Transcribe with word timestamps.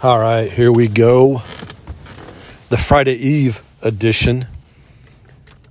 All 0.00 0.20
right, 0.20 0.48
here 0.48 0.70
we 0.70 0.86
go. 0.86 1.42
The 2.68 2.76
Friday 2.76 3.16
Eve 3.16 3.64
edition 3.82 4.46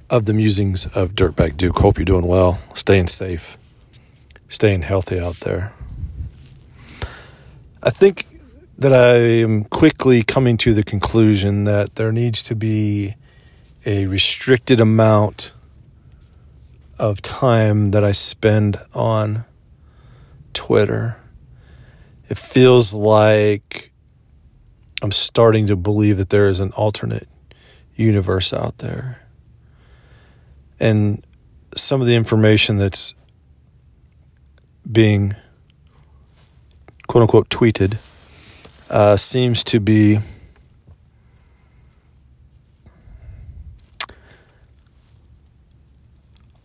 of 0.09 0.25
the 0.25 0.33
musings 0.33 0.85
of 0.88 1.13
Dirtbag 1.13 1.55
Duke. 1.55 1.77
Hope 1.77 1.98
you're 1.98 2.03
doing 2.03 2.27
well, 2.27 2.59
staying 2.74 3.08
safe, 3.08 3.58
staying 4.50 4.82
healthy 4.82 5.17
out 5.17 5.37
there. 5.37 5.71
I 7.82 7.90
think 7.90 8.25
that 8.77 8.91
I 8.91 9.16
am 9.16 9.63
quickly 9.63 10.23
coming 10.23 10.57
to 10.57 10.73
the 10.73 10.84
conclusion 10.84 11.64
that 11.64 11.96
there 11.96 12.12
needs 12.12 12.44
to 12.44 12.55
be 12.55 13.16
a 13.86 14.07
restricted 14.07 14.82
amount 14.82 15.54
of 17.00 17.21
time 17.21 17.91
that 17.91 18.04
I 18.04 18.12
spend 18.12 18.75
on 18.94 19.46
Twitter. 20.54 21.16
It 22.28 22.38
feels 22.38 22.91
like 22.91 23.87
I'm 25.02 25.11
starting 25.11 25.68
to 25.68 25.75
believe 25.75 26.17
that 26.17 26.30
there 26.30 26.48
is 26.48 26.59
an 26.59 26.72
alternate 26.72 27.27
universe 27.95 28.53
out 28.53 28.80
there. 28.80 29.22
And 30.80 31.26
some 31.76 32.02
of 32.02 32.08
the 32.08 32.16
information 32.16 32.77
that's 32.77 33.13
being 34.89 35.36
quote 37.08 37.23
unquote 37.23 37.49
tweeted 37.49 37.98
uh, 38.89 39.17
seems 39.17 39.63
to 39.66 39.80
be 39.80 40.20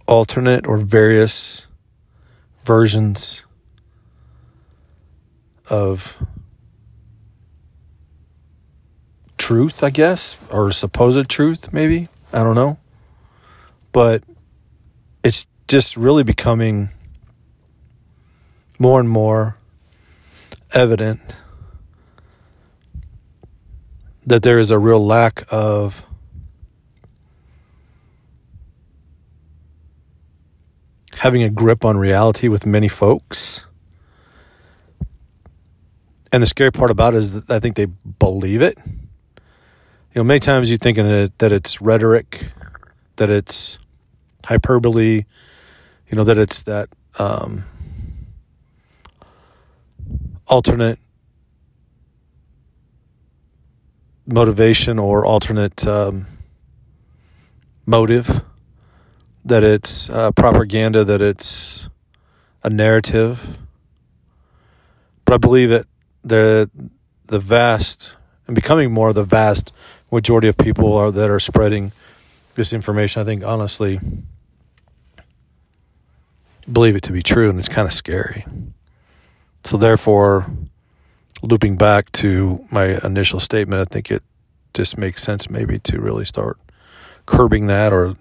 alternate 0.06 0.66
or 0.66 0.76
various 0.76 1.66
versions 2.64 3.46
of 5.68 6.24
truth, 9.42 9.82
I 9.82 9.90
guess, 9.90 10.38
or 10.52 10.70
supposed 10.70 11.28
truth, 11.28 11.72
maybe. 11.72 12.06
I 12.32 12.44
don't 12.44 12.54
know. 12.54 12.78
But 13.90 14.22
it's 15.24 15.48
just 15.66 15.96
really 15.96 16.22
becoming 16.22 16.90
more 18.78 19.00
and 19.00 19.08
more 19.08 19.58
evident 20.72 21.34
that 24.24 24.44
there 24.44 24.60
is 24.60 24.70
a 24.70 24.78
real 24.78 25.04
lack 25.04 25.42
of 25.50 26.06
having 31.14 31.42
a 31.42 31.50
grip 31.50 31.84
on 31.84 31.96
reality 31.96 32.46
with 32.46 32.64
many 32.64 32.86
folks. 32.86 33.66
And 36.30 36.44
the 36.44 36.46
scary 36.46 36.70
part 36.70 36.92
about 36.92 37.14
it 37.14 37.16
is 37.16 37.42
that 37.42 37.56
I 37.56 37.58
think 37.58 37.74
they 37.74 37.86
believe 37.86 38.62
it 38.62 38.78
you 40.14 40.20
know, 40.20 40.24
many 40.24 40.40
times 40.40 40.70
you 40.70 40.76
think 40.76 40.98
it, 40.98 41.38
that 41.38 41.52
it's 41.52 41.80
rhetoric, 41.80 42.48
that 43.16 43.30
it's 43.30 43.78
hyperbole, 44.44 45.24
you 46.08 46.16
know, 46.16 46.24
that 46.24 46.36
it's 46.36 46.62
that 46.64 46.90
um, 47.18 47.64
alternate 50.46 50.98
motivation 54.26 54.98
or 54.98 55.24
alternate 55.24 55.86
um, 55.86 56.26
motive, 57.86 58.42
that 59.46 59.64
it's 59.64 60.10
uh, 60.10 60.30
propaganda, 60.32 61.04
that 61.04 61.22
it's 61.22 61.88
a 62.62 62.68
narrative. 62.68 63.56
But 65.24 65.34
I 65.34 65.38
believe 65.38 65.70
that 65.70 65.86
the 66.20 66.70
the 67.28 67.38
vast 67.38 68.14
and 68.46 68.54
becoming 68.54 68.92
more 68.92 69.14
the 69.14 69.24
vast 69.24 69.72
majority 70.12 70.46
of 70.46 70.56
people 70.56 70.92
are 70.92 71.10
that 71.10 71.30
are 71.30 71.40
spreading 71.40 71.90
this 72.54 72.72
information. 72.72 73.22
I 73.22 73.24
think 73.24 73.44
honestly 73.44 73.98
believe 76.70 76.94
it 76.94 77.02
to 77.04 77.12
be 77.12 77.22
true, 77.22 77.50
and 77.50 77.58
it's 77.58 77.68
kind 77.68 77.86
of 77.86 77.92
scary. 77.92 78.44
So 79.64 79.76
therefore, 79.76 80.50
looping 81.42 81.76
back 81.76 82.12
to 82.12 82.64
my 82.70 83.04
initial 83.04 83.40
statement, 83.40 83.80
I 83.80 83.92
think 83.92 84.10
it 84.10 84.22
just 84.74 84.96
makes 84.96 85.22
sense 85.22 85.50
maybe 85.50 85.78
to 85.80 86.00
really 86.00 86.24
start 86.24 86.58
curbing 87.26 87.66
that 87.66 87.92
or 87.92 88.16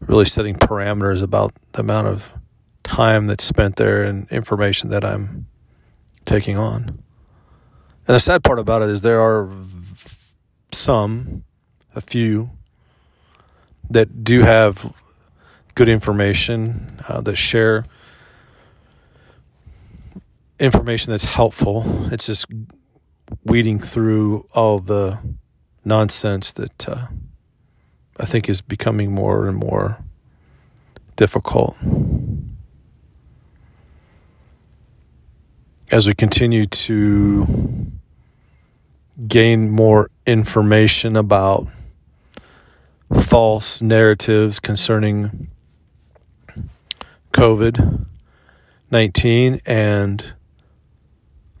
really 0.00 0.24
setting 0.24 0.54
parameters 0.54 1.22
about 1.22 1.52
the 1.72 1.80
amount 1.80 2.08
of 2.08 2.34
time 2.82 3.26
that's 3.26 3.44
spent 3.44 3.76
there 3.76 4.02
and 4.02 4.30
information 4.30 4.90
that 4.90 5.04
I'm 5.04 5.46
taking 6.24 6.56
on. 6.56 7.02
And 8.08 8.14
the 8.14 8.20
sad 8.20 8.44
part 8.44 8.58
about 8.58 8.82
it 8.82 8.88
is 8.88 9.02
there 9.02 9.20
are 9.20 9.44
some, 10.72 11.44
a 11.94 12.00
few, 12.00 12.50
that 13.90 14.24
do 14.24 14.42
have 14.42 14.94
good 15.74 15.88
information, 15.88 17.00
uh, 17.08 17.20
that 17.20 17.36
share 17.36 17.84
information 20.58 21.10
that's 21.10 21.34
helpful. 21.34 21.84
It's 22.12 22.26
just 22.26 22.46
weeding 23.44 23.78
through 23.78 24.46
all 24.52 24.78
the 24.78 25.18
nonsense 25.84 26.52
that 26.52 26.88
uh, 26.88 27.06
I 28.18 28.24
think 28.24 28.48
is 28.48 28.60
becoming 28.60 29.12
more 29.12 29.46
and 29.46 29.56
more 29.56 29.98
difficult. 31.16 31.76
As 35.90 36.06
we 36.06 36.14
continue 36.14 36.64
to 36.66 37.92
gain 39.28 39.70
more 39.70 40.10
information 40.26 41.16
about 41.16 41.66
false 43.14 43.80
narratives 43.80 44.58
concerning 44.58 45.48
COVID 47.32 48.06
19 48.90 49.60
and 49.66 50.34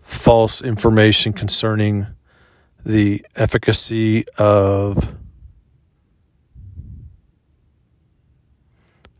false 0.00 0.62
information 0.62 1.32
concerning 1.32 2.06
the 2.84 3.24
efficacy 3.34 4.24
of 4.38 5.12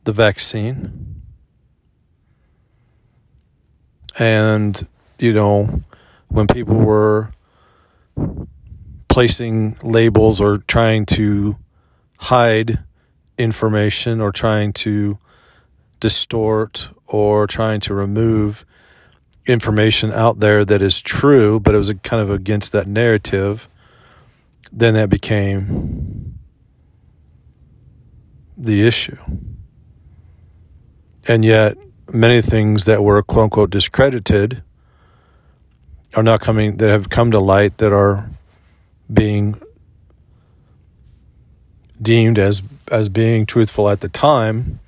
the 0.05 0.13
vaccine. 0.13 1.21
And, 4.19 4.87
you 5.19 5.33
know, 5.33 5.83
when 6.29 6.47
people 6.47 6.77
were 6.77 7.33
placing 9.09 9.77
labels 9.83 10.41
or 10.41 10.59
trying 10.59 11.07
to 11.07 11.57
hide 12.19 12.85
information 13.39 14.21
or 14.21 14.33
trying 14.33 14.73
to 14.73 15.19
distort 16.01 16.91
or 17.07 17.47
trying 17.47 17.81
to 17.81 17.95
remove 17.95 18.65
information 19.47 20.13
out 20.13 20.41
there 20.41 20.65
that 20.65 20.83
is 20.83 21.01
true, 21.01 21.61
but 21.61 21.75
it 21.75 21.79
was 21.79 21.93
kind 22.03 22.23
of 22.23 22.31
against 22.31 22.73
that 22.73 22.87
narrative, 22.87 23.69
then 24.73 24.95
that 24.95 25.09
became 25.09 26.39
the 28.57 28.87
issue. 28.87 29.19
And 31.29 31.45
yet, 31.45 31.77
many 32.13 32.41
things 32.41 32.85
that 32.85 33.03
were 33.03 33.23
quote 33.23 33.45
unquote 33.45 33.71
discredited 33.71 34.63
are 36.17 36.23
now 36.23 36.39
coming 36.39 36.79
that 36.79 36.89
have 36.89 37.11
come 37.11 37.31
to 37.31 37.39
light 37.39 37.77
that 37.77 37.93
are 37.93 38.31
being 39.13 39.61
deemed 42.01 42.39
as 42.39 42.63
as 42.91 43.09
being 43.11 43.45
truthful 43.45 43.89
at 43.89 44.01
the 44.01 44.09
time. 44.09 44.81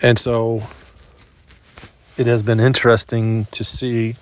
And 0.00 0.18
so 0.18 0.62
it 2.16 2.26
has 2.26 2.42
been 2.42 2.60
interesting 2.60 3.44
to 3.46 3.62
see 3.62 4.14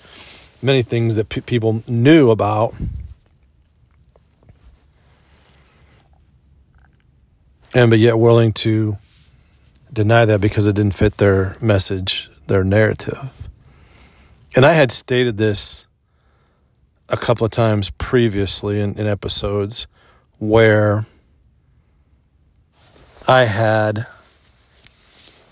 many 0.61 0.83
things 0.83 1.15
that 1.15 1.28
pe- 1.28 1.41
people 1.43 1.84
knew 1.87 2.31
about. 2.31 2.75
And 7.75 7.91
but 7.91 8.00
yet 8.00 8.19
willing 8.19 8.52
to 8.55 8.99
deny 9.93 10.25
that 10.25 10.41
because 10.41 10.67
it 10.67 10.75
didn't 10.75 10.94
fit 10.94 11.19
their 11.19 11.56
message 11.61 12.31
their 12.49 12.64
narrative 12.64 13.38
and 14.55 14.65
I 14.65 14.73
had 14.73 14.91
stated 14.91 15.37
this 15.37 15.87
a 17.09 17.17
couple 17.17 17.45
of 17.45 17.50
times 17.50 17.91
previously 17.91 18.81
in, 18.81 18.99
in 18.99 19.06
episodes 19.06 19.87
where 20.39 21.06
I 23.27 23.45
had 23.45 24.06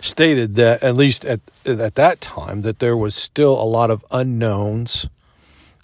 stated 0.01 0.55
that 0.55 0.83
at 0.83 0.95
least 0.95 1.25
at 1.25 1.41
at 1.67 1.95
that 1.97 2.21
time 2.21 2.63
that 2.63 2.79
there 2.79 2.97
was 2.97 3.15
still 3.15 3.61
a 3.61 3.65
lot 3.65 3.91
of 3.91 4.05
unknowns, 4.11 5.09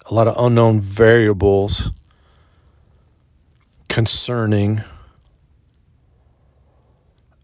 a 0.09 0.13
lot 0.13 0.27
of 0.27 0.35
unknown 0.37 0.79
variables 0.79 1.91
concerning 3.89 4.81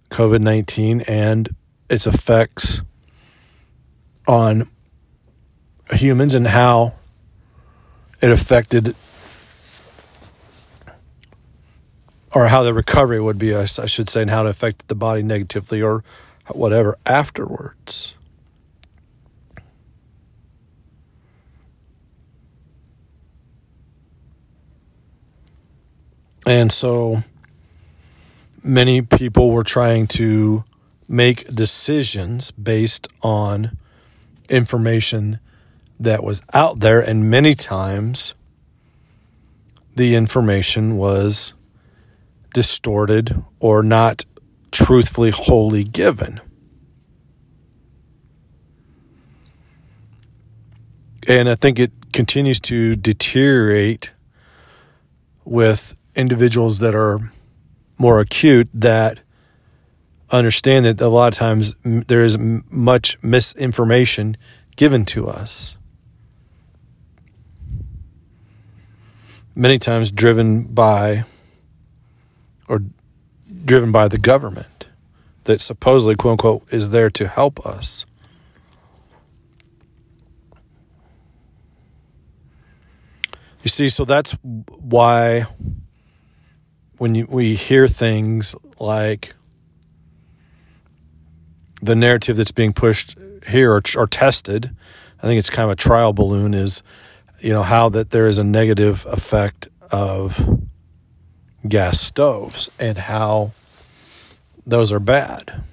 COVID-19 0.10 1.04
and 1.08 1.50
its 1.90 2.08
effects 2.08 2.82
on 4.28 4.68
humans 5.94 6.36
and 6.36 6.48
how 6.48 6.94
it 8.22 8.32
affected 8.32 8.96
or 12.34 12.48
how 12.48 12.64
the 12.64 12.74
recovery 12.74 13.20
would 13.20 13.40
be, 13.40 13.56
I 13.56 13.66
should 13.66 14.10
say, 14.10 14.22
and 14.22 14.30
how 14.30 14.46
it 14.46 14.50
affected 14.50 14.88
the 14.88 14.96
body 14.96 15.24
negatively 15.24 15.82
or 15.82 16.04
whatever 16.54 16.98
afterwards. 17.06 18.16
And 26.46 26.72
so 26.72 27.24
many 28.64 29.02
people 29.02 29.52
were 29.52 29.64
trying 29.64 30.08
to 30.08 30.64
make 31.08 31.48
decisions 31.48 32.52
based 32.52 33.08
on 33.22 33.78
information 34.50 35.40
that 36.00 36.24
was 36.24 36.42
out 36.54 36.80
there, 36.80 37.02
and 37.02 37.30
many 37.30 37.54
times 37.54 38.36
the 39.96 40.16
information 40.16 40.98
was 40.98 41.54
distorted 42.54 43.44
or 43.60 43.84
not 43.84 44.26
truthfully 44.72 45.32
wholly 45.32 45.84
given. 45.84 46.40
And 51.28 51.50
I 51.50 51.56
think 51.56 51.80
it 51.80 51.92
continues 52.14 52.60
to 52.62 52.96
deteriorate 52.96 54.14
with 55.44 55.96
individuals 56.16 56.80
that 56.80 56.96
are 56.96 57.20
more 57.98 58.20
acute 58.20 58.70
that 58.74 59.20
understand 60.32 60.86
that 60.86 61.02
a 61.02 61.08
lot 61.08 61.34
of 61.34 61.38
times 61.38 61.74
there 61.84 62.22
is 62.22 62.38
much 62.38 63.22
misinformation 63.22 64.38
given 64.76 65.06
to 65.06 65.28
us. 65.28 65.78
Many 69.60 69.78
times 69.78 70.10
driven 70.10 70.74
by 70.74 71.26
or 72.70 72.82
driven 73.66 73.92
by 73.92 74.08
the 74.08 74.18
government 74.18 74.88
that 75.44 75.60
supposedly, 75.60 76.16
quote 76.16 76.32
unquote, 76.32 76.72
is 76.72 76.92
there 76.92 77.10
to 77.10 77.28
help 77.28 77.66
us. 77.66 78.06
You 83.62 83.68
see, 83.68 83.90
so 83.90 84.06
that's 84.06 84.38
why 84.42 85.46
when 86.98 87.16
you, 87.16 87.28
we 87.30 87.56
hear 87.56 87.90
things 87.90 88.56
like 88.80 89.34
the 91.82 91.96
narrative 91.96 92.38
that's 92.38 92.54
being 92.54 92.72
pushed 92.72 93.18
here 93.50 93.74
or, 93.74 93.82
or 93.98 94.08
tested, 94.08 94.74
I 95.22 95.24
think 95.24 95.38
it's 95.38 95.50
kind 95.50 95.66
of 95.66 95.72
a 95.72 95.76
trial 95.76 96.14
balloon, 96.14 96.54
is 96.54 96.82
you 97.42 97.54
know 97.54 97.64
how 97.64 97.90
that 97.90 98.10
there 98.12 98.28
is 98.28 98.38
a 98.38 98.44
negative 98.44 99.06
effect 99.10 99.68
of 99.92 100.60
gas 101.68 102.00
stoves 102.00 102.70
and 102.80 102.98
how 102.98 103.52
those 104.66 104.94
are 104.94 105.00
bad. 105.00 105.64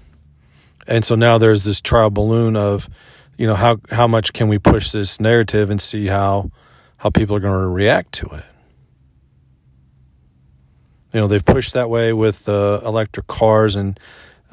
And 0.86 1.04
so 1.04 1.14
now 1.14 1.38
there's 1.38 1.64
this 1.64 1.80
trial 1.80 2.10
balloon 2.10 2.56
of, 2.56 2.88
you 3.36 3.46
know, 3.46 3.54
how 3.54 3.78
how 3.90 4.06
much 4.06 4.32
can 4.32 4.48
we 4.48 4.58
push 4.58 4.90
this 4.90 5.20
narrative 5.20 5.70
and 5.70 5.80
see 5.80 6.06
how 6.06 6.50
how 6.98 7.10
people 7.10 7.36
are 7.36 7.40
going 7.40 7.60
to 7.60 7.66
react 7.68 8.12
to 8.12 8.26
it. 8.26 8.44
You 11.12 11.20
know, 11.20 11.28
they've 11.28 11.44
pushed 11.44 11.74
that 11.74 11.88
way 11.88 12.12
with 12.12 12.48
uh, 12.48 12.80
electric 12.84 13.26
cars 13.26 13.76
and 13.76 13.98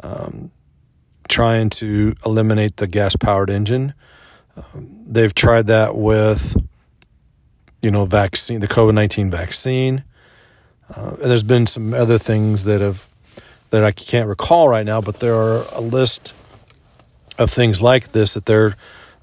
um, 0.02 0.52
trying 1.28 1.70
to 1.70 2.16
eliminate 2.26 2.78
the 2.78 2.88
gas 2.88 3.16
powered 3.16 3.50
engine. 3.50 3.94
Um, 4.56 5.04
they've 5.08 5.34
tried 5.34 5.68
that 5.68 5.96
with, 5.96 6.56
you 7.84 7.92
know, 7.92 8.06
vaccine, 8.06 8.62
the 8.62 8.68
COVID 8.68 8.96
19 8.96 9.30
vaccine. 9.30 10.04
Uh, 10.90 11.16
and 11.22 11.30
there's 11.30 11.44
been 11.44 11.68
some 11.68 11.94
other 11.94 12.18
things 12.18 12.64
that 12.64 12.82
have 12.82 13.08
that 13.70 13.84
I 13.84 13.92
can't 13.92 14.28
recall 14.28 14.70
right 14.70 14.86
now, 14.86 15.02
but 15.02 15.20
there 15.20 15.36
are 15.36 15.64
a 15.74 15.82
list 15.82 16.34
of 17.38 17.50
things 17.50 17.82
like 17.82 18.14
this 18.14 18.36
that 18.36 18.46
they're 18.46 18.76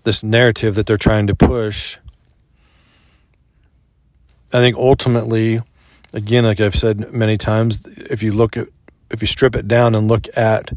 this 0.04 0.22
narrative 0.22 0.74
that 0.74 0.86
they're 0.86 0.96
trying 0.98 1.26
to 1.26 1.34
push. 1.34 1.98
I 4.52 4.58
think 4.58 4.76
ultimately, 4.76 5.60
again, 6.12 6.44
like 6.44 6.60
I've 6.60 6.74
said 6.74 7.12
many 7.12 7.36
times, 7.36 7.86
if 7.86 8.22
you 8.22 8.32
look 8.32 8.56
at 8.56 8.68
if 9.10 9.22
you 9.22 9.26
strip 9.26 9.56
it 9.56 9.66
down 9.66 9.94
and 9.94 10.06
look 10.06 10.26
at 10.36 10.72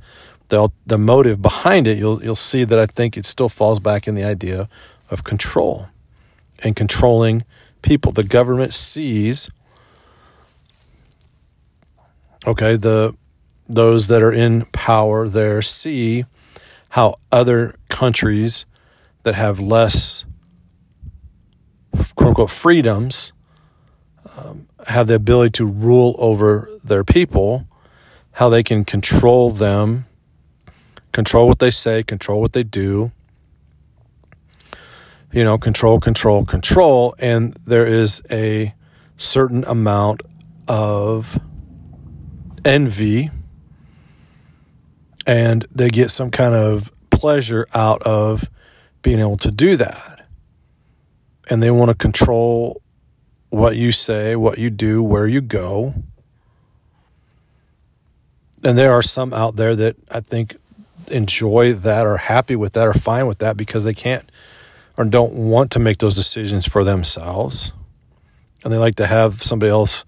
the 0.48 0.70
the 0.86 0.98
motive 0.98 1.42
behind 1.42 1.88
it, 1.88 1.98
you'll 1.98 2.24
you'll 2.24 2.36
see 2.36 2.64
that 2.64 2.80
I 2.80 2.86
think 2.86 3.18
it 3.18 3.26
still 3.26 3.50
falls 3.50 3.82
back 3.82 4.08
in 4.08 4.16
the 4.16 4.24
idea 4.24 4.70
of 5.10 5.26
control 5.26 5.88
and 6.60 6.78
controlling 6.78 7.44
people. 7.84 8.12
The 8.12 8.24
government 8.24 8.74
sees 8.74 9.50
okay, 12.46 12.76
the 12.76 13.14
those 13.68 14.08
that 14.08 14.22
are 14.22 14.32
in 14.32 14.66
power 14.74 15.28
there 15.28 15.62
see 15.62 16.26
how 16.90 17.16
other 17.32 17.76
countries 17.90 18.66
that 19.24 19.36
have 19.36 19.60
less 19.60 20.26
quote 22.16 22.30
unquote 22.30 22.50
freedoms 22.50 23.32
um, 24.38 24.68
have 24.88 25.08
the 25.08 25.16
ability 25.16 25.52
to 25.52 25.66
rule 25.66 26.16
over 26.18 26.70
their 26.84 27.04
people, 27.04 27.68
how 28.34 28.50
they 28.50 28.64
can 28.64 28.84
control 28.84 29.50
them, 29.50 30.06
control 31.12 31.48
what 31.48 31.60
they 31.60 31.72
say, 31.72 32.04
control 32.04 32.42
what 32.42 32.54
they 32.54 32.64
do. 32.64 33.12
You 35.34 35.44
know, 35.44 35.58
control, 35.58 36.00
control, 36.00 36.46
control. 36.46 37.16
And 37.20 37.54
there 37.66 37.86
is 37.86 38.22
a 38.32 38.74
certain 39.18 39.64
amount 39.66 40.22
of 40.68 41.40
envy 42.64 43.30
and 45.26 45.66
they 45.74 45.90
get 45.90 46.10
some 46.10 46.32
kind 46.32 46.54
of 46.54 46.94
pleasure 47.10 47.68
out 47.74 48.02
of 48.04 48.50
being 49.02 49.20
able 49.20 49.38
to 49.38 49.52
do 49.52 49.76
that. 49.78 50.26
And 51.50 51.62
they 51.62 51.72
want 51.72 51.90
to 51.90 51.96
control 51.96 52.82
what 53.50 53.76
you 53.76 53.92
say, 53.92 54.36
what 54.36 54.58
you 54.58 54.70
do, 54.70 55.04
where 55.04 55.28
you 55.28 55.42
go. 55.42 55.94
And 58.64 58.78
there 58.78 58.94
are 58.94 59.02
some 59.02 59.34
out 59.34 59.56
there 59.58 59.76
that 59.76 59.96
I 60.10 60.22
think 60.22 60.56
enjoy 61.12 61.74
that 61.74 62.06
or 62.06 62.18
happy 62.18 62.56
with 62.56 62.74
that 62.74 62.88
or 62.88 62.94
fine 62.94 63.28
with 63.28 63.40
that 63.40 63.58
because 63.58 63.84
they 63.84 63.94
can't 63.94 64.30
or 64.98 65.06
don't 65.06 65.34
want 65.34 65.72
to 65.72 65.80
make 65.80 65.98
those 65.98 66.16
decisions 66.16 66.68
for 66.68 66.84
themselves. 66.84 67.74
And 68.64 68.72
they 68.72 68.78
like 68.78 68.96
to 68.96 69.08
have 69.08 69.42
somebody 69.42 69.70
else 69.70 70.06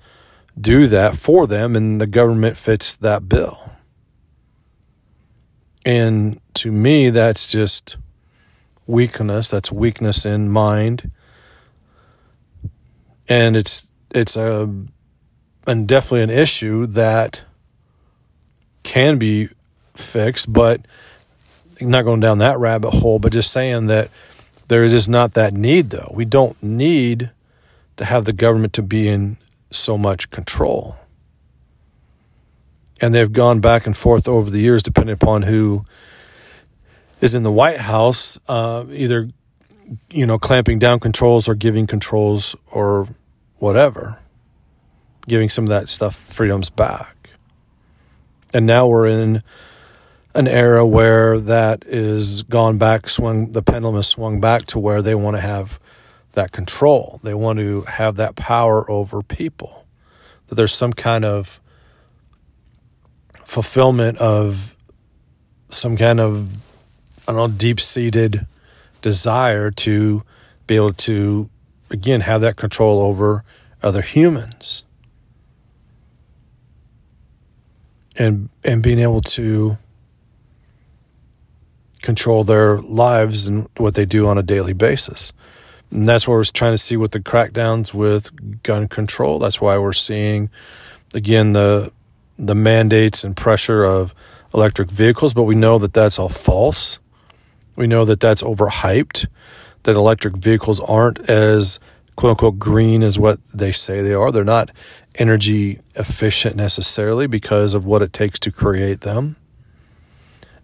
do 0.60 0.88
that 0.88 1.16
for 1.16 1.48
them, 1.48 1.76
and 1.76 2.00
the 2.00 2.08
government 2.08 2.58
fits 2.58 2.96
that 2.96 3.28
bill. 3.28 3.72
And 5.86 6.40
to 6.56 6.72
me, 6.72 7.10
that's 7.10 7.52
just 7.52 7.98
weakness. 8.88 9.50
That's 9.50 9.72
weakness 9.72 10.26
in 10.26 10.50
mind, 10.50 11.12
and 13.28 13.56
it's 13.58 13.88
it's 14.12 14.38
a 14.38 14.70
and 15.68 15.88
definitely 15.88 16.22
an 16.22 16.30
issue 16.30 16.86
that 16.88 17.44
can 18.84 19.18
be 19.18 19.50
fixed, 19.96 20.52
but 20.52 20.82
not 21.82 22.04
going 22.04 22.20
down 22.20 22.38
that 22.38 22.58
rabbit 22.60 22.92
hole. 22.92 23.20
But 23.20 23.34
just 23.34 23.52
saying 23.52 23.88
that 23.88 24.10
there 24.68 24.84
is 24.84 24.92
just 24.92 25.10
not 25.10 25.34
that 25.34 25.54
need, 25.54 25.90
though. 25.92 26.12
We 26.14 26.26
don't 26.26 26.62
need 26.62 27.32
to 27.98 28.06
have 28.06 28.26
the 28.26 28.34
government 28.34 28.74
to 28.74 28.82
be 28.82 29.08
in 29.08 29.38
so 29.72 29.98
much 29.98 30.30
control. 30.30 30.96
And 33.02 33.14
they've 33.14 33.32
gone 33.32 33.60
back 33.60 33.86
and 33.86 33.96
forth 33.96 34.28
over 34.28 34.50
the 34.50 34.60
years, 34.60 34.82
depending 34.82 35.14
upon 35.14 35.44
who 35.44 35.86
is 37.22 37.36
in 37.36 37.44
the 37.44 37.52
White 37.52 37.80
House, 37.80 38.40
uh, 38.48 38.86
either 38.90 39.30
you 40.10 40.26
know 40.26 40.40
clamping 40.40 40.80
down 40.80 41.00
controls 41.00 41.48
or 41.48 41.56
giving 41.56 41.88
controls 41.88 42.56
or 42.72 43.08
whatever, 43.58 44.18
giving 45.28 45.50
some 45.50 45.66
of 45.66 45.70
that 45.70 45.90
stuff 45.90 46.16
freedoms 46.16 46.70
back. 46.70 47.30
And 48.54 48.66
now 48.66 48.88
we're 48.88 49.08
in 49.08 49.42
an 50.36 50.48
era 50.50 50.86
where 50.86 51.40
that 51.40 51.86
is 51.88 52.44
gone 52.44 52.78
back, 52.78 53.08
swung 53.08 53.54
the 53.54 53.64
pendulum 53.64 53.96
has 53.96 54.08
swung 54.08 54.42
back 54.42 54.66
to 54.66 54.80
where 54.80 55.02
they 55.02 55.16
want 55.16 55.38
to 55.38 55.42
have 55.42 55.80
that 56.34 56.52
control. 56.52 57.22
They 57.24 57.34
want 57.34 57.58
to 57.60 57.82
have 57.84 58.18
that 58.18 58.36
power 58.36 58.90
over 58.92 59.24
people. 59.24 59.86
That 60.48 60.56
there's 60.56 60.74
some 60.74 60.92
kind 60.92 61.24
of 61.24 61.62
fulfillment 63.34 64.18
of 64.18 64.76
some 65.70 65.96
kind 65.96 66.20
of 66.20 66.54
I 67.28 67.32
don't 67.32 67.52
know 67.52 67.58
deep 67.58 67.80
seated 67.80 68.46
desire 69.02 69.72
to 69.72 70.24
be 70.68 70.76
able 70.76 70.94
to 70.94 71.50
again 71.90 72.22
have 72.22 72.42
that 72.42 72.58
control 72.58 73.00
over 73.00 73.44
other 73.82 74.02
humans 74.02 74.84
and 78.18 78.50
and 78.64 78.84
being 78.84 79.00
able 79.00 79.22
to 79.22 79.78
control 82.06 82.44
their 82.46 82.80
lives 82.82 83.48
and 83.48 83.68
what 83.78 83.96
they 83.96 84.06
do 84.06 84.28
on 84.28 84.38
a 84.38 84.44
daily 84.44 84.74
basis 84.74 85.34
And 85.92 86.08
that's 86.08 86.28
why 86.28 86.36
we're 86.36 86.44
trying 86.46 86.74
to 86.74 86.78
see 86.78 86.98
what 86.98 87.12
the 87.12 87.20
crackdowns 87.20 87.94
with 87.94 88.32
gun 88.64 88.88
control. 88.88 89.40
That's 89.40 89.62
why 89.62 89.78
we're 89.78 89.94
seeing, 89.94 90.50
again, 91.14 91.54
the 91.54 91.92
the 92.38 92.56
mandates 92.56 93.24
and 93.24 93.36
pressure 93.36 93.84
of 93.86 94.14
electric 94.54 94.92
vehicles. 94.92 95.34
But 95.34 95.44
we 95.44 95.56
know 95.56 95.80
that 95.80 95.94
that's 95.94 96.20
all 96.20 96.30
false. 96.30 97.00
We 97.76 97.88
know 97.88 98.06
that 98.06 98.20
that's 98.20 98.44
overhyped. 98.44 99.28
That 99.84 99.96
electric 99.96 100.36
vehicles 100.38 100.80
aren't 100.82 101.30
as 101.30 101.80
quote 102.16 102.32
unquote 102.32 102.60
green 102.60 103.04
as 103.04 103.20
what 103.20 103.40
they 103.54 103.72
say 103.72 104.02
they 104.02 104.14
are. 104.14 104.32
They're 104.32 104.44
not 104.44 104.72
energy 105.16 105.80
efficient 105.96 106.56
necessarily 106.56 107.28
because 107.28 107.74
of 107.74 107.86
what 107.86 108.02
it 108.02 108.12
takes 108.12 108.40
to 108.40 108.52
create 108.52 109.02
them. 109.02 109.38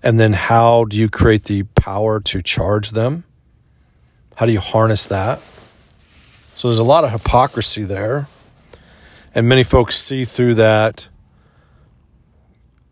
And 0.04 0.20
then 0.20 0.34
how 0.34 0.86
do 0.86 0.98
you 0.98 1.10
create 1.10 1.46
the 1.46 1.64
power 1.64 2.20
to 2.20 2.42
charge 2.42 2.92
them? 2.92 3.24
How 4.36 4.46
do 4.46 4.52
you 4.52 4.60
harness 4.60 5.06
that? 5.06 5.40
So 6.56 6.68
there's 6.68 6.80
a 6.80 6.84
lot 6.84 7.04
of 7.04 7.12
hypocrisy 7.12 7.84
there. 7.84 8.28
And 9.34 9.48
many 9.48 9.64
folks 9.64 9.98
see 9.98 10.26
through 10.26 10.56
that 10.56 11.08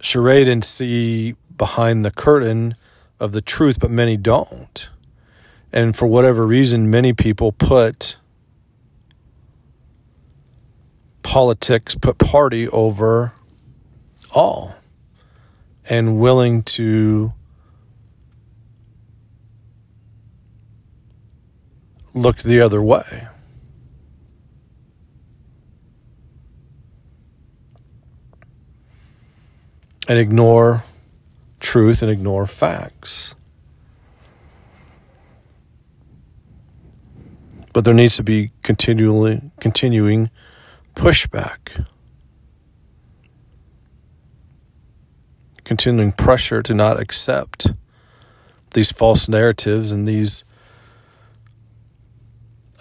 charade 0.02 0.48
and 0.48 0.64
see 0.64 1.36
behind 1.58 2.06
the 2.06 2.12
curtain 2.12 2.76
of 3.20 3.32
the 3.32 3.42
truth, 3.42 3.80
but 3.80 3.92
many 3.92 4.16
don't. 4.16 4.90
And 5.74 5.96
for 5.96 6.08
whatever 6.08 6.48
reason, 6.48 6.90
many 6.90 7.14
people 7.14 7.52
put 7.52 8.18
politics, 11.22 11.96
put 11.96 12.18
party 12.18 12.68
over 12.70 13.34
all, 14.34 14.76
and 15.90 16.20
willing 16.20 16.62
to 16.62 17.34
look 22.14 22.38
the 22.38 22.62
other 22.62 22.82
way. 22.82 23.28
And 30.08 30.18
ignore 30.18 30.84
truth 31.60 32.02
and 32.02 32.12
ignore 32.12 32.48
facts. 32.48 33.36
But 37.74 37.86
there 37.86 37.94
needs 37.94 38.16
to 38.18 38.24
be 38.24 38.52
continually 38.64 39.52
continuing 39.60 40.30
pushback. 40.96 41.86
Continuing 45.70 46.12
pressure 46.12 46.64
to 46.64 46.74
not 46.74 47.00
accept 47.00 47.74
these 48.74 48.92
false 48.92 49.30
narratives 49.30 49.92
and 49.92 50.08
these 50.08 50.44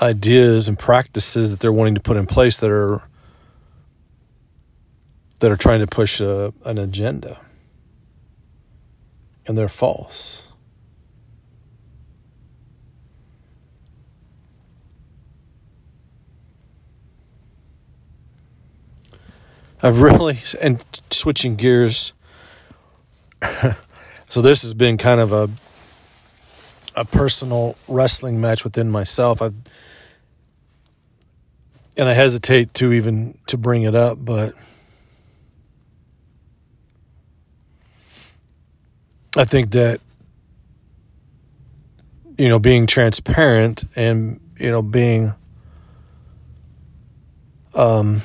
ideas 0.01 0.69
and 0.69 0.79
practices 0.79 1.51
that 1.51 1.61
they're 1.61 1.71
wanting 1.71 1.95
to 1.97 2.01
put 2.01 2.17
in 2.17 2.25
place 2.25 2.57
that 2.57 2.71
are 2.71 3.03
that 5.41 5.51
are 5.51 5.57
trying 5.59 5.81
to 5.81 5.87
push 5.87 6.19
a, 6.19 6.55
an 6.65 6.79
agenda. 6.79 7.39
And 9.47 9.59
they're 9.59 9.69
false. 9.69 10.49
I've 19.83 20.01
really 20.01 20.39
and 20.63 20.83
switching 21.11 21.57
gears 21.57 22.15
so 24.29 24.43
this 24.43 24.63
has 24.63 24.75
been 24.75 24.99
kind 24.99 25.21
of 25.21 25.33
a 25.33 25.49
a 26.99 27.05
personal 27.05 27.77
wrestling 27.87 28.41
match 28.41 28.65
within 28.65 28.91
myself. 28.91 29.41
I've 29.41 29.55
and 31.97 32.09
I 32.09 32.13
hesitate 32.13 32.75
to 32.75 32.93
even 32.93 33.35
to 33.47 33.59
bring 33.59 33.83
it 33.83 33.95
up, 33.95 34.19
but 34.21 34.53
I 39.37 39.45
think 39.45 39.73
that 39.73 40.01
you 42.37 42.49
know 42.49 42.59
being 42.59 42.87
transparent 42.87 43.85
and 43.97 44.41
you 44.59 44.71
know 44.71 44.83
being 44.83 45.35
um 47.75 48.23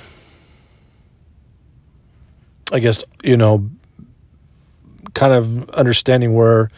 I 2.72 2.80
guess 2.80 3.04
you 3.24 3.38
know 3.38 3.70
kind 5.14 5.34
of 5.34 5.70
understanding 5.72 6.34
where 6.34 6.70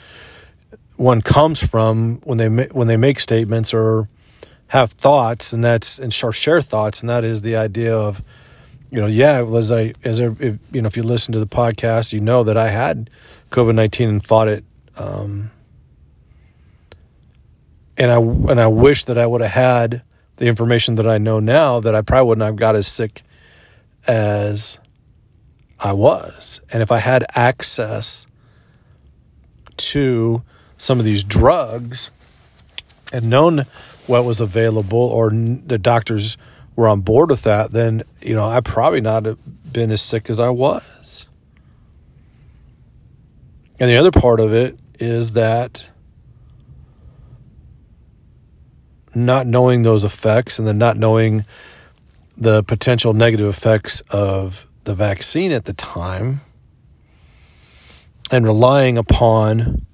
one 0.98 1.22
comes 1.22 1.66
from 1.66 2.22
when 2.24 2.38
they 2.38 2.48
when 2.48 2.88
they 2.88 2.98
make 2.98 3.20
statements 3.20 3.74
or 3.74 4.08
have 4.68 4.92
thoughts, 4.92 5.54
and 5.54 5.64
that's 5.64 6.00
and 6.00 6.14
share 6.14 6.62
thoughts, 6.62 7.02
and 7.02 7.10
that 7.10 7.24
is 7.24 7.42
the 7.42 7.56
idea 7.56 7.96
of, 7.96 8.22
you 8.90 9.00
know, 9.00 9.08
yeah, 9.08 9.44
as 9.44 9.72
I 9.72 9.94
as 10.04 10.20
I, 10.20 10.26
if, 10.40 10.58
you 10.72 10.82
know, 10.82 10.88
if 10.88 10.98
you 10.98 11.04
listen 11.04 11.34
to 11.34 11.40
the 11.40 11.48
podcast, 11.48 12.14
you 12.14 12.20
know 12.20 12.44
that 12.44 12.58
I 12.58 12.70
had 12.70 13.10
COVID 13.52 13.76
nineteen 13.76 14.10
and 14.10 14.26
fought 14.26 14.48
it, 14.48 14.64
um, 14.98 15.52
and 17.98 18.12
I 18.12 18.18
and 18.18 18.60
I 18.60 18.68
wish 18.68 19.06
that 19.06 19.18
I 19.18 19.28
would 19.28 19.42
have 19.42 19.52
had 19.52 20.02
the 20.38 20.48
information 20.48 20.96
that 20.96 21.08
I 21.08 21.18
know 21.18 21.40
now 21.40 21.80
that 21.80 21.96
I 21.96 22.02
probably 22.02 22.28
wouldn't 22.30 22.46
have 22.46 22.56
got 22.56 22.76
as 22.76 22.88
sick 22.88 23.22
as 24.08 24.80
I 25.80 25.94
was, 25.94 26.62
and 26.72 26.82
if 26.82 26.92
I 26.92 27.00
had 27.00 27.26
access 27.36 28.28
to 29.78 30.42
some 30.78 31.00
of 31.00 31.06
these 31.06 31.24
drugs 31.24 32.12
and 33.12 33.30
known 33.30 33.66
what 34.08 34.24
was 34.24 34.40
available 34.40 35.00
or 35.00 35.30
the 35.32 35.78
doctors 35.78 36.38
were 36.76 36.88
on 36.88 37.02
board 37.02 37.30
with 37.30 37.44
that, 37.44 37.72
then, 37.72 38.04
you 38.22 38.36
know, 38.36 38.48
I 38.48 38.62
probably 38.62 39.02
not 39.02 39.26
have 39.26 39.38
been 39.72 39.92
as 39.92 40.02
sick 40.02 40.30
as 40.30 40.40
I 40.40 40.50
was. 40.50 41.28
And 43.80 43.90
the 43.90 43.98
other 43.98 44.12
part 44.12 44.40
of 44.40 44.54
it 44.54 44.78
is 45.00 45.34
that 45.34 45.90
not 49.14 49.48
knowing 49.48 49.84
those 49.84 50.04
effects 50.04 50.60
and 50.60 50.68
then 50.68 50.78
not 50.78 50.98
knowing 50.98 51.46
the 52.38 52.64
potential 52.64 53.14
negative 53.14 53.48
effects 53.48 54.02
of 54.10 54.68
the 54.86 54.96
vaccine 54.96 55.52
at 55.52 55.66
the 55.66 55.74
time 55.74 56.42
and 58.32 58.46
relying 58.46 58.98
upon 58.98 59.86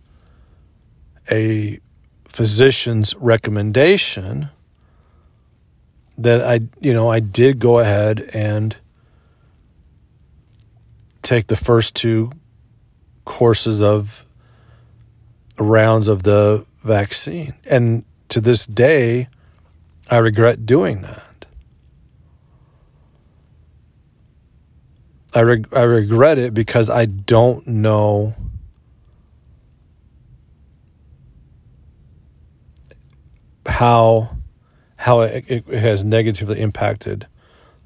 a 1.30 1.80
physician's 2.26 3.16
recommendation 3.16 4.50
that 6.18 6.42
I, 6.42 6.62
you 6.80 6.94
know, 6.94 7.10
I 7.10 7.20
did 7.20 7.60
go 7.60 7.80
ahead 7.80 8.30
and 8.34 8.76
take 11.22 11.48
the 11.48 11.56
first 11.56 11.96
two 11.96 12.32
courses 13.26 13.82
of 13.82 14.26
rounds 15.58 16.08
of 16.08 16.24
the 16.24 16.66
vaccine. 16.84 17.54
And 17.66 18.04
to 18.30 18.42
this 18.42 18.66
day, 18.66 19.28
I 20.10 20.18
regret 20.18 20.66
doing 20.66 21.02
that. 21.02 21.31
I, 25.34 25.42
reg- 25.42 25.74
I 25.74 25.84
regret 25.84 26.38
it 26.38 26.54
because 26.54 26.90
I 26.90 27.06
don't 27.06 27.66
know 27.68 28.36
how 33.66 34.38
how 34.98 35.22
it, 35.22 35.46
it 35.50 35.66
has 35.68 36.04
negatively 36.04 36.62
impacted 36.62 37.26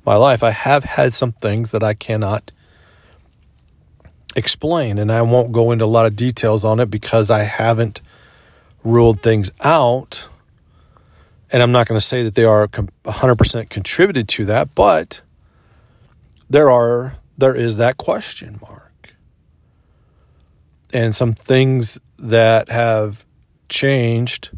my 0.05 0.15
life. 0.15 0.43
I 0.43 0.51
have 0.51 0.83
had 0.83 1.13
some 1.13 1.31
things 1.31 1.71
that 1.71 1.81
I 1.81 1.93
cannot 1.93 2.51
explain, 4.35 4.97
and 4.97 5.11
I 5.11 5.21
won't 5.21 5.53
go 5.53 5.71
into 5.71 5.85
a 5.85 5.87
lot 5.87 6.05
of 6.05 6.15
details 6.15 6.65
on 6.65 6.79
it 6.79 6.89
because 6.89 7.31
I 7.31 7.43
haven't 7.43 8.01
ruled 8.83 9.21
things 9.21 9.51
out. 9.61 10.27
And 11.51 11.63
I'm 11.63 11.71
not 11.71 11.87
going 11.87 11.97
to 11.97 12.05
say 12.05 12.21
that 12.23 12.35
they 12.35 12.43
are 12.43 12.67
100% 12.67 13.69
contributed 13.69 14.27
to 14.29 14.45
that, 14.45 14.75
but 14.75 15.21
there 16.49 16.69
are 16.69 17.15
there 17.37 17.55
is 17.55 17.77
that 17.77 17.97
question 17.97 18.59
mark. 18.61 19.15
And 20.93 21.13
some 21.13 21.33
things 21.33 21.99
that 22.17 22.69
have 22.69 23.25
changed 23.67 24.51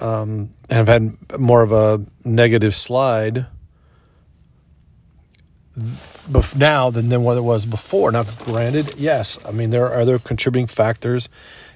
um, 0.00 0.50
have 0.70 0.88
had 0.88 1.16
more 1.38 1.62
of 1.62 1.72
a 1.72 2.04
negative 2.24 2.74
slide 2.74 3.46
now 6.56 6.90
than, 6.90 7.08
than 7.08 7.22
what 7.22 7.36
it 7.36 7.42
was 7.42 7.66
before. 7.66 8.10
Now, 8.12 8.24
granted, 8.44 8.94
yes, 8.96 9.38
I 9.46 9.50
mean, 9.50 9.70
there 9.70 9.86
are 9.86 10.00
other 10.00 10.18
contributing 10.18 10.66
factors 10.66 11.28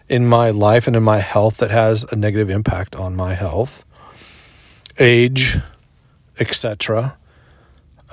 in 0.09 0.27
my 0.27 0.51
life 0.51 0.87
and 0.87 0.97
in 0.97 1.03
my 1.03 1.19
health 1.19 1.59
that 1.59 1.71
has 1.71 2.05
a 2.11 2.17
negative 2.17 2.51
impact 2.51 2.97
on 2.97 3.15
my 3.15 3.35
health, 3.35 3.85
age, 4.99 5.57
etc. 6.39 7.17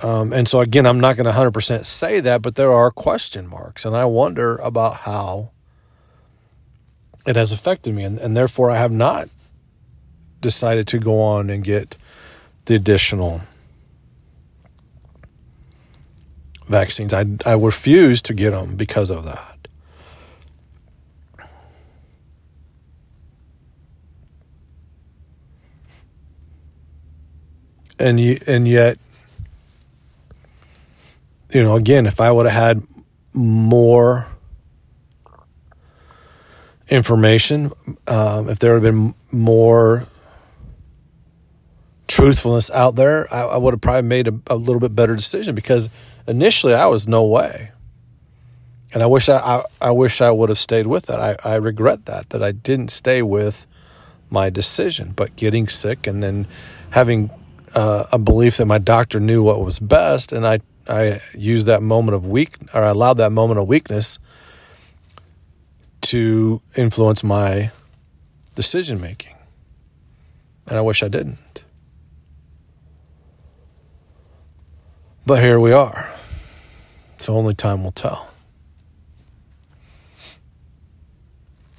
Um, 0.03 0.31
and 0.31 0.47
so, 0.47 0.61
again, 0.61 0.85
I'm 0.85 0.99
not 0.99 1.17
going 1.17 1.25
to 1.25 1.31
100% 1.31 1.83
say 1.83 2.19
that, 2.19 2.41
but 2.41 2.55
there 2.55 2.71
are 2.71 2.91
question 2.91 3.47
marks. 3.47 3.83
And 3.83 3.95
I 3.95 4.05
wonder 4.05 4.57
about 4.57 4.97
how 4.97 5.51
it 7.25 7.35
has 7.35 7.51
affected 7.51 7.95
me. 7.95 8.03
And, 8.03 8.19
and 8.19 8.37
therefore, 8.37 8.69
I 8.69 8.77
have 8.77 8.91
not 8.91 9.29
decided 10.39 10.87
to 10.87 10.99
go 10.99 11.19
on 11.19 11.49
and 11.49 11.63
get 11.63 11.97
the 12.65 12.75
additional 12.75 13.41
vaccines. 16.67 17.11
I, 17.11 17.25
I 17.45 17.53
refused 17.53 18.25
to 18.25 18.33
get 18.35 18.51
them 18.51 18.75
because 18.75 19.09
of 19.09 19.25
that. 19.25 19.67
And, 27.99 28.19
and 28.47 28.67
yet, 28.67 28.99
you 31.51 31.63
know, 31.63 31.75
again, 31.75 32.05
if 32.05 32.19
I 32.19 32.31
would 32.31 32.45
have 32.45 32.55
had 32.55 32.83
more 33.33 34.27
information, 36.89 37.71
um, 38.07 38.49
if 38.49 38.59
there 38.59 38.73
had 38.73 38.83
been 38.83 39.13
more 39.31 40.07
truthfulness 42.07 42.71
out 42.71 42.95
there, 42.95 43.31
I, 43.33 43.41
I 43.41 43.57
would 43.57 43.73
have 43.73 43.81
probably 43.81 44.07
made 44.07 44.27
a, 44.27 44.39
a, 44.47 44.55
little 44.55 44.79
bit 44.79 44.95
better 44.95 45.15
decision 45.15 45.55
because 45.55 45.89
initially 46.25 46.73
I 46.73 46.87
was 46.87 47.07
no 47.07 47.25
way. 47.25 47.71
And 48.93 49.03
I 49.03 49.05
wish 49.05 49.27
I, 49.27 49.37
I, 49.37 49.63
I 49.81 49.91
wish 49.91 50.21
I 50.21 50.31
would 50.31 50.49
have 50.49 50.59
stayed 50.59 50.87
with 50.87 51.07
that. 51.07 51.19
I, 51.19 51.35
I 51.43 51.55
regret 51.55 52.05
that, 52.05 52.29
that 52.29 52.41
I 52.41 52.53
didn't 52.53 52.89
stay 52.89 53.21
with 53.21 53.67
my 54.29 54.49
decision. 54.49 55.11
But 55.15 55.35
getting 55.35 55.67
sick 55.67 56.07
and 56.07 56.23
then 56.23 56.47
having 56.91 57.29
uh, 57.75 58.05
a 58.11 58.17
belief 58.17 58.57
that 58.57 58.65
my 58.65 58.77
doctor 58.77 59.19
knew 59.19 59.43
what 59.43 59.63
was 59.63 59.79
best, 59.79 60.31
and 60.31 60.47
I 60.47 60.59
I 60.89 61.21
used 61.33 61.65
that 61.67 61.81
moment 61.81 62.15
of 62.15 62.27
weak 62.27 62.55
or 62.73 62.83
I 62.83 62.89
allowed 62.89 63.15
that 63.15 63.31
moment 63.31 63.59
of 63.59 63.67
weakness 63.67 64.19
to 66.01 66.61
influence 66.75 67.23
my 67.23 67.71
decision 68.55 69.01
making. 69.01 69.35
And 70.67 70.77
I 70.77 70.81
wish 70.81 71.03
I 71.03 71.07
didn't. 71.07 71.63
But 75.25 75.41
here 75.41 75.59
we 75.59 75.73
are. 75.73 76.09
So 77.17 77.35
only 77.35 77.53
time 77.53 77.83
will 77.83 77.91
tell. 77.91 78.29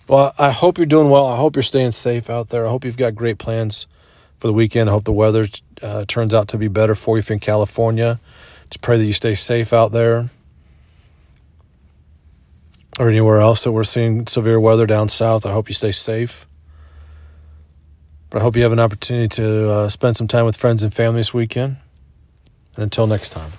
Well, 0.06 0.34
I 0.38 0.50
hope 0.50 0.78
you're 0.78 0.86
doing 0.86 1.10
well. 1.10 1.26
I 1.26 1.36
hope 1.36 1.54
you're 1.54 1.62
staying 1.62 1.92
safe 1.92 2.30
out 2.30 2.48
there. 2.48 2.66
I 2.66 2.70
hope 2.70 2.84
you've 2.84 2.96
got 2.96 3.14
great 3.14 3.38
plans 3.38 3.86
for 4.38 4.46
the 4.46 4.52
weekend. 4.52 4.88
I 4.88 4.92
hope 4.92 5.04
the 5.04 5.12
weather 5.12 5.46
uh, 5.82 6.04
turns 6.06 6.32
out 6.32 6.48
to 6.48 6.58
be 6.58 6.68
better 6.68 6.94
for 6.94 7.16
you 7.16 7.20
if 7.20 7.28
you're 7.28 7.34
in 7.34 7.40
California. 7.40 8.18
Just 8.70 8.82
pray 8.82 8.98
that 8.98 9.04
you 9.04 9.12
stay 9.12 9.34
safe 9.34 9.72
out 9.72 9.92
there 9.92 10.28
or 12.98 13.08
anywhere 13.08 13.40
else 13.40 13.64
that 13.64 13.72
we're 13.72 13.84
seeing 13.84 14.26
severe 14.26 14.58
weather 14.58 14.87
down 14.87 15.08
south. 15.08 15.46
I 15.46 15.52
hope 15.52 15.68
you 15.68 15.75
stay 15.75 15.92
safe. 15.92 16.46
But 18.30 18.40
I 18.40 18.42
hope 18.42 18.56
you 18.56 18.62
have 18.62 18.72
an 18.72 18.80
opportunity 18.80 19.28
to 19.28 19.70
uh, 19.70 19.88
spend 19.88 20.16
some 20.16 20.26
time 20.26 20.44
with 20.44 20.56
friends 20.56 20.82
and 20.82 20.92
family 20.92 21.20
this 21.20 21.32
weekend. 21.32 21.76
And 22.75 22.84
until 22.84 23.06
next 23.06 23.30
time. 23.30 23.50